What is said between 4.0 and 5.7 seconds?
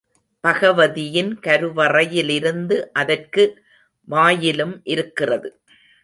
வாயிலும் இருக்கிறது.